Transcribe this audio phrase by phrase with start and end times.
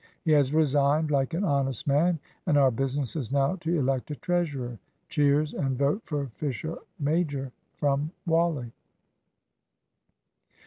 [0.25, 2.17] He has resigned, like an honest man;
[2.47, 7.51] and our business is now to elect a treasurer." (Cheers and "Vote for Fisher major"
[7.75, 8.71] from Wally.)